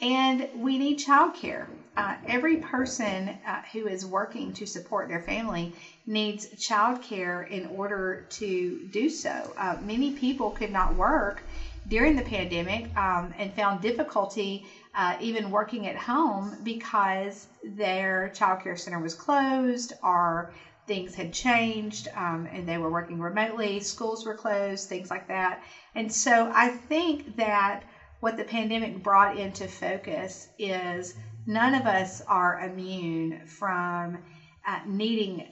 And 0.00 0.48
we 0.54 0.78
need 0.78 0.98
childcare. 0.98 1.66
Uh, 1.94 2.14
every 2.26 2.56
person 2.56 3.36
uh, 3.46 3.60
who 3.72 3.86
is 3.86 4.04
working 4.04 4.52
to 4.54 4.64
support 4.66 5.08
their 5.08 5.20
family 5.20 5.72
needs 6.06 6.46
childcare 6.56 7.46
in 7.46 7.66
order 7.66 8.24
to 8.30 8.78
do 8.90 9.10
so. 9.10 9.52
Uh, 9.58 9.76
many 9.78 10.10
people 10.10 10.50
could 10.50 10.70
not 10.70 10.94
work 10.94 11.42
during 11.86 12.16
the 12.16 12.22
pandemic 12.22 12.84
um, 12.96 13.32
and 13.38 13.52
found 13.54 13.82
difficulty 13.82 14.64
uh, 14.94 15.16
even 15.20 15.50
working 15.50 15.86
at 15.86 15.96
home 15.96 16.56
because 16.62 17.46
their 17.62 18.28
child 18.30 18.60
care 18.62 18.76
center 18.76 18.98
was 18.98 19.14
closed 19.14 19.92
or 20.02 20.50
things 20.90 21.14
had 21.14 21.32
changed 21.32 22.08
um, 22.16 22.48
and 22.50 22.66
they 22.66 22.76
were 22.76 22.90
working 22.90 23.20
remotely, 23.20 23.78
schools 23.78 24.24
were 24.24 24.34
closed, 24.34 24.88
things 24.88 25.08
like 25.08 25.28
that. 25.28 25.60
And 25.94 26.12
so 26.12 26.50
I 26.52 26.68
think 26.68 27.36
that 27.36 27.84
what 28.18 28.36
the 28.36 28.42
pandemic 28.42 29.00
brought 29.00 29.36
into 29.36 29.68
focus 29.68 30.48
is 30.58 31.14
none 31.46 31.76
of 31.76 31.86
us 31.86 32.20
are 32.26 32.58
immune 32.58 33.38
from 33.46 34.18
uh, 34.66 34.80
needing 34.84 35.46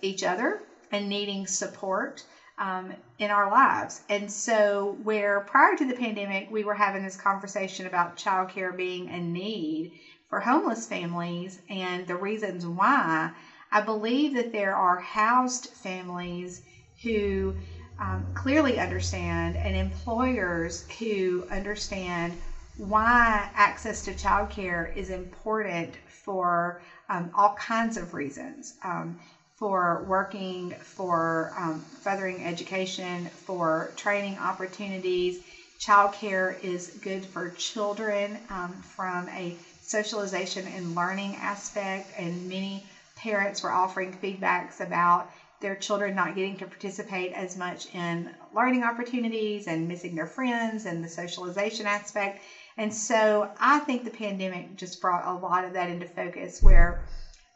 each 0.00 0.22
other 0.22 0.58
and 0.90 1.10
needing 1.10 1.46
support 1.46 2.24
um, 2.56 2.94
in 3.18 3.30
our 3.30 3.50
lives. 3.50 4.00
And 4.08 4.30
so, 4.30 4.96
where 5.02 5.42
prior 5.42 5.76
to 5.76 5.84
the 5.84 5.92
pandemic, 5.92 6.50
we 6.50 6.64
were 6.64 6.74
having 6.74 7.02
this 7.02 7.16
conversation 7.16 7.84
about 7.84 8.16
childcare 8.16 8.74
being 8.74 9.10
a 9.10 9.20
need 9.20 9.90
for 10.30 10.40
homeless 10.40 10.86
families 10.86 11.58
and 11.68 12.06
the 12.06 12.16
reasons 12.16 12.66
why, 12.66 13.30
I 13.70 13.80
believe 13.80 14.32
that 14.32 14.52
there 14.52 14.74
are 14.74 14.96
housed 14.96 15.68
families 15.72 16.60
who 17.02 17.54
um, 17.98 18.24
clearly 18.34 18.78
understand 18.78 19.56
and 19.56 19.74
employers 19.74 20.84
who 20.98 21.44
understand 21.50 22.36
why 22.76 23.48
access 23.54 24.02
to 24.02 24.12
childcare 24.12 24.94
is 24.94 25.08
important 25.10 25.96
for 26.06 26.76
um, 27.08 27.28
all 27.34 27.50
kinds 27.50 27.96
of 27.96 28.14
reasons. 28.14 28.72
Um, 28.82 29.16
for 29.56 29.98
working, 30.04 30.70
for 30.80 31.50
um, 31.56 31.80
furthering 32.00 32.42
education, 32.44 33.26
for 33.44 33.90
training 33.96 34.38
opportunities. 34.38 35.40
Childcare 35.80 36.54
is 36.62 36.90
good 37.00 37.24
for 37.24 37.48
children 37.48 38.38
um, 38.50 38.80
from 38.82 39.28
a 39.30 39.52
socialization 39.80 40.66
and 40.68 40.94
learning 40.94 41.34
aspect, 41.36 42.12
and 42.16 42.48
many 42.48 42.84
parents 43.18 43.62
were 43.62 43.72
offering 43.72 44.12
feedbacks 44.12 44.80
about 44.80 45.28
their 45.60 45.74
children 45.74 46.14
not 46.14 46.34
getting 46.34 46.56
to 46.56 46.66
participate 46.66 47.32
as 47.32 47.56
much 47.56 47.86
in 47.92 48.30
learning 48.54 48.84
opportunities 48.84 49.66
and 49.66 49.88
missing 49.88 50.14
their 50.14 50.26
friends 50.26 50.86
and 50.86 51.02
the 51.02 51.08
socialization 51.08 51.86
aspect. 51.86 52.38
And 52.76 52.94
so 52.94 53.48
I 53.58 53.80
think 53.80 54.04
the 54.04 54.10
pandemic 54.10 54.76
just 54.76 55.00
brought 55.00 55.26
a 55.26 55.34
lot 55.34 55.64
of 55.64 55.72
that 55.72 55.88
into 55.88 56.06
focus 56.06 56.62
where 56.62 57.00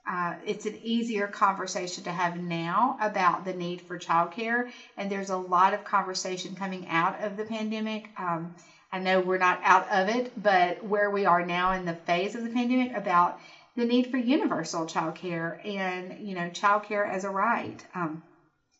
uh, 0.05 0.35
it's 0.45 0.67
an 0.67 0.77
easier 0.83 1.29
conversation 1.29 2.03
to 2.05 2.11
have 2.11 2.35
now 2.35 2.97
about 2.99 3.45
the 3.45 3.53
need 3.53 3.81
for 3.83 3.97
childcare, 3.97 4.65
and 4.97 5.09
there's 5.09 5.31
a 5.31 5.37
lot 5.37 5.73
of 5.75 5.85
conversation 5.85 6.57
coming 6.57 6.89
out 6.89 7.21
of 7.21 7.37
the 7.37 7.45
pandemic. 7.45 8.11
Um, 8.19 8.53
I 8.91 8.99
know 8.99 9.21
we're 9.21 9.39
not 9.39 9.61
out 9.63 9.89
of 9.89 10.09
it, 10.09 10.29
but 10.37 10.85
where 10.85 11.09
we 11.09 11.25
are 11.25 11.43
now 11.43 11.71
in 11.71 11.85
the 11.85 11.95
phase 11.95 12.35
of 12.35 12.43
the 12.43 12.51
pandemic 12.51 12.93
about 12.95 13.39
the 13.77 13.85
need 13.85 14.11
for 14.11 14.19
universal 14.19 14.87
childcare 14.87 15.65
and 15.67 16.27
you 16.27 16.35
know 16.35 16.51
childcare 16.51 17.09
as 17.09 17.25
a 17.25 17.31
right. 17.31 17.85
Um, 17.95 18.23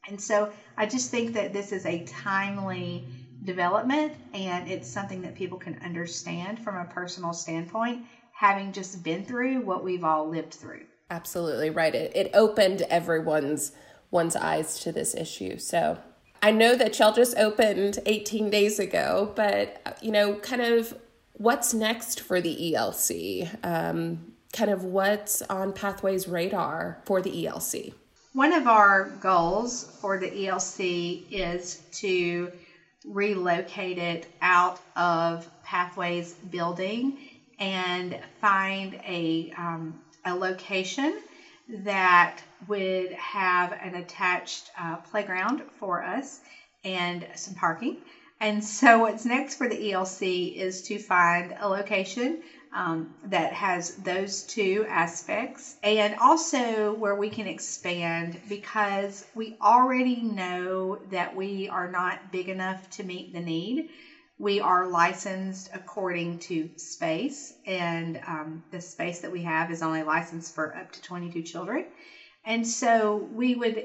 and 0.09 0.21
so 0.21 0.53
I 0.77 0.87
just 0.87 1.11
think 1.11 1.35
that 1.35 1.53
this 1.53 1.73
is 1.73 1.87
a 1.87 2.05
timely 2.05 3.07
development, 3.45 4.15
and 4.35 4.69
it's 4.69 4.89
something 4.89 5.23
that 5.23 5.35
people 5.35 5.59
can 5.59 5.79
understand 5.85 6.59
from 6.59 6.77
a 6.77 6.85
personal 6.85 7.33
standpoint, 7.33 8.05
having 8.33 8.73
just 8.73 9.03
been 9.03 9.25
through 9.25 9.61
what 9.61 9.85
we've 9.85 10.05
all 10.05 10.29
lived 10.29 10.55
through 10.55 10.83
absolutely 11.13 11.71
right. 11.71 11.95
It, 11.95 12.13
it 12.17 12.31
opened 12.35 12.83
everyone's 12.83 13.73
one's 14.11 14.35
eyes 14.35 14.81
to 14.81 14.93
this 14.93 15.15
issue. 15.15 15.59
So 15.59 15.99
I 16.43 16.51
know 16.51 16.75
that 16.75 16.99
y'all 16.99 17.13
just 17.13 17.37
opened 17.37 17.99
18 18.07 18.51
days 18.51 18.79
ago, 18.79 19.33
but 19.37 19.99
you 20.01 20.11
know, 20.11 20.37
kind 20.37 20.63
of 20.63 20.97
what's 21.35 21.73
next 21.73 22.21
for 22.21 22.41
the 22.41 22.73
ELC? 22.75 23.49
Um, 23.63 24.32
kind 24.53 24.71
of 24.71 24.85
what's 24.85 25.43
on 25.43 25.73
Pathways 25.73 26.29
radar 26.29 26.99
for 27.05 27.23
the 27.23 27.31
ELC? 27.45 27.95
One 28.35 28.53
of 28.53 28.67
our 28.67 29.11
goals 29.21 29.85
for 30.01 30.19
the 30.19 30.31
ELC 30.31 31.25
is 31.31 31.83
to 31.93 32.51
relocate 33.05 33.99
it 33.99 34.27
out 34.41 34.81
of 34.97 35.49
Pathways 35.65 36.35
building 36.35 37.19
and 37.59 38.19
find 38.41 38.95
a 39.07 39.53
um, 39.57 40.01
a 40.25 40.35
location 40.35 41.21
that 41.69 42.39
would 42.69 43.13
have 43.13 43.73
an 43.73 43.97
attached 43.97 44.71
uh, 44.79 44.97
playground 44.97 45.63
for 45.79 46.03
us 46.03 46.41
and 46.85 47.27
some 47.35 47.55
parking. 47.55 47.99
And 48.41 48.63
so, 48.63 49.01
what's 49.01 49.25
next 49.25 49.57
for 49.57 49.69
the 49.69 49.77
ELC 49.77 50.57
is 50.57 50.83
to 50.83 50.99
find 50.99 51.55
a 51.61 51.69
location 51.69 52.43
um, 52.75 53.09
that 53.25 53.53
has 53.53 53.93
those 53.99 54.43
two 54.45 54.85
aspects 54.89 55.77
and 55.83 56.15
also 56.21 56.93
where 56.95 57.15
we 57.15 57.29
can 57.29 57.47
expand 57.47 58.39
because 58.49 59.25
we 59.35 59.53
already 59.63 60.23
know 60.23 60.97
that 61.11 61.35
we 61.35 61.69
are 61.69 61.89
not 61.89 62.33
big 62.33 62.49
enough 62.49 62.89
to 62.91 63.03
meet 63.05 63.33
the 63.33 63.41
need 63.41 63.85
We 64.39 64.61
are 64.61 64.87
licensed 64.87 65.69
according 65.73 66.37
to 66.39 66.69
space, 66.77 67.53
and 67.67 68.19
um, 68.27 68.63
the 68.71 68.81
space 68.81 69.21
that 69.21 69.31
we 69.31 69.43
have 69.43 69.71
is 69.71 69.83
only 69.83 70.03
licensed 70.03 70.55
for 70.55 70.77
up 70.77 70.91
to 70.93 71.01
22 71.01 71.43
children. 71.43 71.85
And 72.45 72.67
so 72.67 73.27
we 73.31 73.55
would 73.55 73.83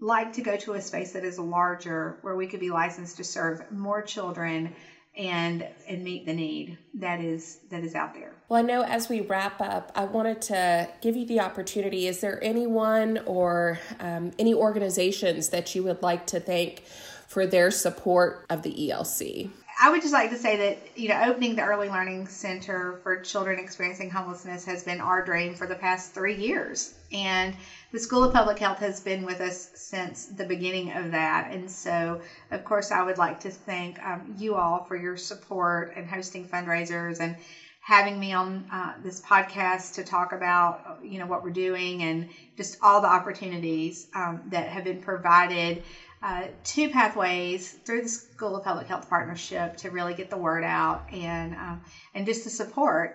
like 0.00 0.32
to 0.32 0.42
go 0.42 0.56
to 0.58 0.74
a 0.74 0.80
space 0.80 1.12
that 1.12 1.24
is 1.24 1.38
larger 1.38 2.16
where 2.22 2.36
we 2.36 2.46
could 2.46 2.60
be 2.60 2.70
licensed 2.70 3.16
to 3.18 3.24
serve 3.24 3.60
more 3.70 4.02
children 4.02 4.70
and 5.18 5.66
and 5.88 6.04
meet 6.04 6.24
the 6.24 6.32
need 6.32 6.78
that 6.94 7.20
is 7.20 7.58
that 7.70 7.82
is 7.82 7.94
out 7.94 8.14
there. 8.14 8.32
Well, 8.48 8.60
I 8.60 8.62
know 8.62 8.82
as 8.82 9.08
we 9.08 9.20
wrap 9.20 9.60
up, 9.60 9.90
I 9.94 10.04
wanted 10.04 10.40
to 10.42 10.88
give 11.02 11.16
you 11.16 11.26
the 11.26 11.40
opportunity. 11.40 12.06
Is 12.06 12.20
there 12.20 12.42
anyone 12.42 13.18
or 13.26 13.80
um, 13.98 14.30
any 14.38 14.54
organizations 14.54 15.48
that 15.48 15.74
you 15.74 15.82
would 15.82 16.02
like 16.02 16.26
to 16.28 16.40
thank 16.40 16.84
for 17.26 17.46
their 17.46 17.70
support 17.70 18.46
of 18.48 18.62
the 18.62 18.72
ELC? 18.72 19.50
I 19.80 19.88
would 19.90 20.02
just 20.02 20.12
like 20.12 20.30
to 20.30 20.36
say 20.36 20.56
that 20.56 20.98
you 20.98 21.08
know 21.08 21.20
opening 21.20 21.54
the 21.54 21.62
Early 21.62 21.88
Learning 21.88 22.26
Center 22.26 22.98
for 23.02 23.16
children 23.16 23.58
experiencing 23.58 24.10
homelessness 24.10 24.64
has 24.64 24.82
been 24.82 25.00
our 25.00 25.22
dream 25.22 25.54
for 25.54 25.66
the 25.66 25.76
past 25.76 26.12
three 26.12 26.34
years, 26.34 26.90
and 27.12 27.56
the 27.92 27.98
School 28.00 28.24
of 28.24 28.32
Public 28.32 28.58
Health 28.58 28.80
has 28.80 28.98
been 29.00 29.24
with 29.24 29.40
us 29.40 29.68
since 29.74 30.26
the 30.26 30.44
beginning 30.44 30.90
of 30.90 31.12
that. 31.12 31.46
And 31.50 31.70
so, 31.70 32.18
of 32.50 32.64
course, 32.64 32.90
I 32.90 33.02
would 33.02 33.18
like 33.18 33.38
to 33.40 33.50
thank 33.50 34.04
um, 34.04 34.24
you 34.36 34.56
all 34.56 34.80
for 34.80 34.96
your 34.96 35.16
support 35.16 35.90
and 35.94 36.08
hosting 36.08 36.44
fundraisers 36.44 37.20
and 37.20 37.36
having 37.80 38.18
me 38.18 38.32
on 38.32 38.66
uh, 38.70 38.92
this 38.98 39.20
podcast 39.20 39.92
to 39.94 40.02
talk 40.02 40.32
about 40.32 40.80
you 41.02 41.18
know 41.18 41.26
what 41.26 41.42
we're 41.42 41.50
doing 41.50 42.02
and 42.02 42.26
just 42.56 42.76
all 42.82 43.00
the 43.00 43.06
opportunities 43.06 44.06
um, 44.14 44.42
that 44.46 44.68
have 44.68 44.82
been 44.84 44.98
provided 44.98 45.78
uh, 46.22 46.48
to 46.64 46.88
pathways 46.88 47.76
through 47.84 48.02
the 48.02 48.08
School 48.08 48.56
of 48.56 48.64
Public 48.64 48.86
Health 48.86 49.08
Partnership 49.08 49.76
to 49.76 49.90
really 49.90 50.14
get 50.14 50.30
the 50.30 50.36
word 50.36 50.64
out 50.64 51.02
and 51.12 51.54
um, 51.54 51.80
and 52.14 52.26
just 52.26 52.42
to 52.44 52.50
support. 52.50 53.14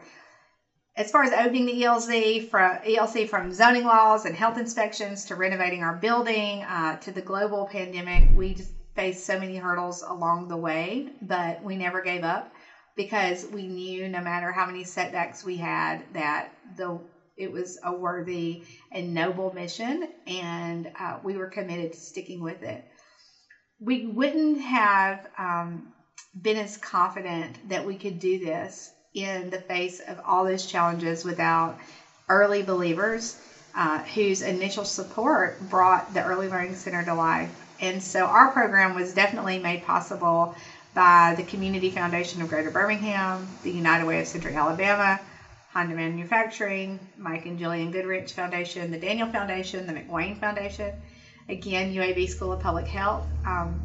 As 0.95 1.09
far 1.09 1.23
as 1.23 1.31
opening 1.31 1.65
the 1.65 1.81
ELC 1.81 2.43
from 2.43 2.75
ELC 2.85 3.27
from 3.27 3.51
zoning 3.51 3.83
laws 3.83 4.25
and 4.25 4.35
health 4.35 4.57
inspections 4.57 5.25
to 5.25 5.35
renovating 5.35 5.81
our 5.81 5.93
building 5.93 6.63
uh, 6.63 6.95
to 6.97 7.11
the 7.11 7.21
global 7.21 7.65
pandemic, 7.65 8.23
we 8.35 8.53
just 8.53 8.71
faced 8.95 9.25
so 9.25 9.35
many 9.35 9.57
hurdles 9.57 10.03
along 10.07 10.47
the 10.47 10.57
way, 10.57 11.07
but 11.19 11.61
we 11.63 11.75
never 11.75 11.99
gave 11.99 12.23
up 12.23 12.47
because 12.95 13.43
we 13.51 13.65
knew 13.67 14.07
no 14.07 14.21
matter 14.21 14.51
how 14.51 14.65
many 14.65 14.83
setbacks 14.83 15.43
we 15.43 15.57
had 15.57 16.05
that 16.13 16.49
the 16.77 17.01
it 17.35 17.51
was 17.51 17.79
a 17.83 17.91
worthy 17.91 18.61
and 18.91 19.15
noble 19.15 19.49
mission, 19.49 20.07
and 20.27 20.87
uh, 20.99 21.17
we 21.23 21.35
were 21.35 21.47
committed 21.47 21.91
to 21.91 21.99
sticking 21.99 22.39
with 22.39 22.61
it 22.61 22.83
we 23.83 24.05
wouldn't 24.07 24.61
have 24.61 25.19
um, 25.37 25.91
been 26.39 26.57
as 26.57 26.77
confident 26.77 27.69
that 27.69 27.85
we 27.85 27.97
could 27.97 28.19
do 28.19 28.39
this 28.39 28.91
in 29.13 29.49
the 29.49 29.59
face 29.59 29.99
of 29.99 30.19
all 30.25 30.45
those 30.45 30.65
challenges 30.65 31.23
without 31.23 31.77
early 32.29 32.63
believers 32.63 33.35
uh, 33.75 33.99
whose 33.99 34.41
initial 34.41 34.85
support 34.85 35.59
brought 35.69 36.13
the 36.13 36.23
Early 36.23 36.47
Learning 36.47 36.75
Center 36.75 37.03
to 37.03 37.13
life. 37.13 37.51
And 37.79 38.01
so 38.01 38.25
our 38.25 38.51
program 38.51 38.95
was 38.95 39.13
definitely 39.13 39.57
made 39.57 39.83
possible 39.83 40.55
by 40.93 41.33
the 41.35 41.43
Community 41.43 41.89
Foundation 41.89 42.41
of 42.41 42.49
Greater 42.49 42.69
Birmingham, 42.69 43.47
the 43.63 43.71
United 43.71 44.05
Way 44.05 44.19
of 44.19 44.27
Central 44.27 44.55
Alabama, 44.55 45.19
Honda 45.73 45.95
Manufacturing, 45.95 46.99
Mike 47.17 47.47
and 47.47 47.57
Gillian 47.57 47.91
Goodrich 47.91 48.31
Foundation, 48.33 48.91
the 48.91 48.97
Daniel 48.97 49.27
Foundation, 49.27 49.87
the 49.87 49.93
McWane 49.93 50.37
Foundation, 50.37 50.93
again, 51.49 51.93
UAB 51.93 52.27
School 52.29 52.51
of 52.51 52.59
Public 52.59 52.87
Health, 52.87 53.25
um, 53.45 53.81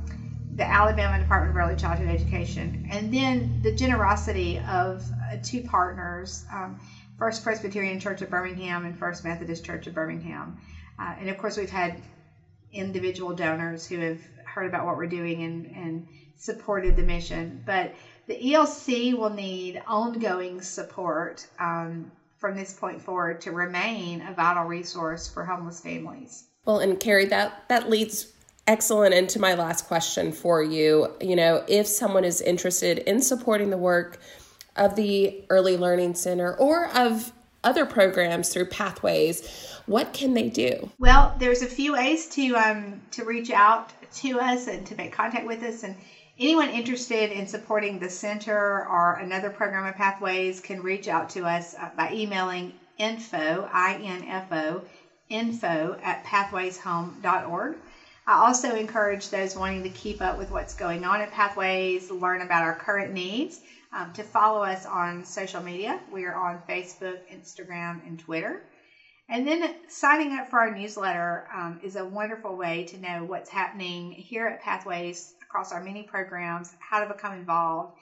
the 0.54 0.68
Alabama 0.68 1.18
Department 1.18 1.50
of 1.50 1.56
Early 1.56 1.76
Childhood 1.76 2.08
Education, 2.08 2.88
and 2.90 3.12
then 3.12 3.60
the 3.62 3.70
generosity 3.70 4.58
of 4.68 5.02
uh, 5.30 5.36
two 5.42 5.62
partners, 5.62 6.44
um, 6.52 6.80
First 7.18 7.42
Presbyterian 7.42 7.98
Church 7.98 8.22
of 8.22 8.30
Birmingham 8.30 8.84
and 8.84 8.96
First 8.96 9.24
Methodist 9.24 9.64
Church 9.64 9.86
of 9.86 9.94
Birmingham. 9.94 10.56
Uh, 10.98 11.14
and 11.18 11.28
of 11.28 11.36
course, 11.36 11.56
we've 11.56 11.70
had 11.70 12.00
individual 12.72 13.32
donors 13.32 13.86
who 13.86 13.98
have 13.98 14.20
heard 14.44 14.66
about 14.66 14.84
what 14.84 14.96
we're 14.96 15.06
doing 15.06 15.42
and, 15.42 15.66
and 15.66 16.04
supported 16.36 16.96
the 16.96 17.02
mission. 17.02 17.62
But 17.64 17.92
the 18.26 18.36
ELC 18.36 19.14
will 19.14 19.30
need 19.30 19.80
ongoing 19.86 20.60
support 20.60 21.46
um, 21.58 22.10
from 22.38 22.54
this 22.54 22.72
point 22.72 23.02
forward 23.02 23.40
to 23.42 23.50
remain 23.52 24.20
a 24.20 24.32
vital 24.32 24.64
resource 24.64 25.26
for 25.26 25.44
homeless 25.44 25.80
families. 25.80 26.44
Well, 26.68 26.80
and 26.80 27.00
Carrie, 27.00 27.24
that 27.24 27.66
that 27.68 27.88
leads 27.88 28.30
excellent 28.66 29.14
into 29.14 29.40
my 29.40 29.54
last 29.54 29.86
question 29.86 30.32
for 30.32 30.62
you. 30.62 31.10
You 31.18 31.34
know, 31.34 31.64
if 31.66 31.86
someone 31.86 32.26
is 32.26 32.42
interested 32.42 32.98
in 32.98 33.22
supporting 33.22 33.70
the 33.70 33.78
work 33.78 34.20
of 34.76 34.94
the 34.94 35.44
Early 35.48 35.78
Learning 35.78 36.14
Center 36.14 36.54
or 36.56 36.90
of 36.90 37.32
other 37.64 37.86
programs 37.86 38.50
through 38.50 38.66
Pathways, 38.66 39.48
what 39.86 40.12
can 40.12 40.34
they 40.34 40.50
do? 40.50 40.90
Well, 40.98 41.34
there's 41.38 41.62
a 41.62 41.66
few 41.66 41.94
ways 41.94 42.28
to 42.34 42.54
um, 42.56 43.00
to 43.12 43.24
reach 43.24 43.50
out 43.50 43.90
to 44.16 44.38
us 44.38 44.66
and 44.66 44.86
to 44.88 44.94
make 44.94 45.10
contact 45.10 45.46
with 45.46 45.62
us 45.62 45.84
and 45.84 45.96
anyone 46.38 46.68
interested 46.68 47.32
in 47.32 47.46
supporting 47.46 47.98
the 47.98 48.10
center 48.10 48.86
or 48.86 49.14
another 49.14 49.48
program 49.48 49.86
of 49.86 49.94
pathways 49.94 50.60
can 50.60 50.82
reach 50.82 51.08
out 51.08 51.30
to 51.30 51.46
us 51.46 51.74
uh, 51.76 51.88
by 51.96 52.12
emailing 52.12 52.74
info 52.98 53.68
i-n-f-o 53.72 54.82
info 55.28 55.98
at 56.02 56.24
pathwayshome.org. 56.24 57.76
I 58.26 58.46
also 58.46 58.74
encourage 58.74 59.30
those 59.30 59.56
wanting 59.56 59.82
to 59.84 59.88
keep 59.88 60.20
up 60.20 60.36
with 60.36 60.50
what's 60.50 60.74
going 60.74 61.04
on 61.04 61.22
at 61.22 61.30
Pathways, 61.30 62.10
learn 62.10 62.42
about 62.42 62.62
our 62.62 62.74
current 62.74 63.12
needs, 63.14 63.60
um, 63.92 64.12
to 64.12 64.22
follow 64.22 64.62
us 64.62 64.84
on 64.84 65.24
social 65.24 65.62
media. 65.62 65.98
We 66.12 66.24
are 66.26 66.34
on 66.34 66.60
Facebook, 66.68 67.20
Instagram, 67.32 68.06
and 68.06 68.18
Twitter. 68.18 68.62
And 69.30 69.46
then 69.46 69.74
signing 69.88 70.32
up 70.34 70.48
for 70.48 70.58
our 70.58 70.74
newsletter 70.74 71.48
um, 71.54 71.80
is 71.82 71.96
a 71.96 72.04
wonderful 72.04 72.56
way 72.56 72.84
to 72.84 72.98
know 72.98 73.24
what's 73.24 73.48
happening 73.48 74.12
here 74.12 74.46
at 74.46 74.60
Pathways 74.62 75.34
across 75.42 75.72
our 75.72 75.82
many 75.82 76.02
programs, 76.02 76.74
how 76.80 77.00
to 77.00 77.06
become 77.06 77.32
involved. 77.32 77.92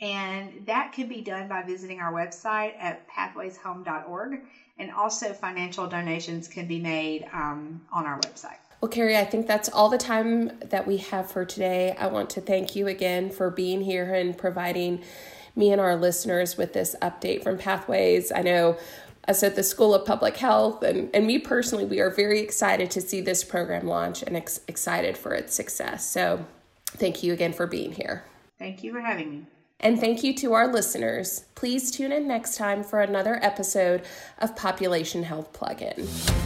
And 0.00 0.66
that 0.66 0.92
can 0.92 1.08
be 1.08 1.20
done 1.20 1.48
by 1.48 1.62
visiting 1.62 2.00
our 2.00 2.12
website 2.12 2.74
at 2.78 3.08
pathwayshome.org 3.08 4.40
and 4.78 4.90
also 4.92 5.32
financial 5.32 5.86
donations 5.86 6.48
can 6.48 6.66
be 6.66 6.78
made 6.78 7.26
um, 7.32 7.80
on 7.92 8.06
our 8.06 8.18
website. 8.20 8.58
Well, 8.80 8.90
Carrie, 8.90 9.16
I 9.16 9.24
think 9.24 9.46
that's 9.46 9.70
all 9.70 9.88
the 9.88 9.98
time 9.98 10.58
that 10.60 10.86
we 10.86 10.98
have 10.98 11.30
for 11.30 11.44
today. 11.44 11.96
I 11.98 12.08
want 12.08 12.28
to 12.30 12.40
thank 12.40 12.76
you 12.76 12.86
again 12.86 13.30
for 13.30 13.50
being 13.50 13.80
here 13.80 14.12
and 14.12 14.36
providing 14.36 15.02
me 15.54 15.72
and 15.72 15.80
our 15.80 15.96
listeners 15.96 16.58
with 16.58 16.74
this 16.74 16.94
update 17.00 17.42
from 17.42 17.56
Pathways. 17.56 18.30
I 18.30 18.42
know 18.42 18.76
us 19.26 19.42
at 19.42 19.56
the 19.56 19.62
School 19.62 19.94
of 19.94 20.06
Public 20.06 20.36
Health 20.36 20.82
and, 20.82 21.10
and 21.14 21.26
me 21.26 21.38
personally, 21.38 21.84
we 21.84 22.00
are 22.00 22.10
very 22.10 22.40
excited 22.40 22.90
to 22.92 23.00
see 23.00 23.20
this 23.20 23.42
program 23.42 23.86
launch 23.86 24.22
and 24.22 24.36
ex- 24.36 24.60
excited 24.68 25.16
for 25.16 25.32
its 25.32 25.54
success. 25.54 26.08
So, 26.08 26.44
thank 26.86 27.22
you 27.22 27.32
again 27.32 27.52
for 27.52 27.66
being 27.66 27.92
here. 27.92 28.24
Thank 28.58 28.84
you 28.84 28.92
for 28.92 29.00
having 29.00 29.30
me. 29.30 29.46
And 29.80 30.00
thank 30.00 30.24
you 30.24 30.34
to 30.36 30.54
our 30.54 30.72
listeners. 30.72 31.44
Please 31.54 31.90
tune 31.90 32.12
in 32.12 32.26
next 32.26 32.56
time 32.56 32.82
for 32.82 33.00
another 33.00 33.38
episode 33.42 34.02
of 34.38 34.56
Population 34.56 35.22
Health 35.22 35.52
Plugin. 35.52 36.45